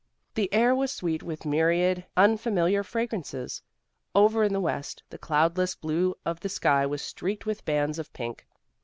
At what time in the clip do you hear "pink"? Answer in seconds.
8.11-8.47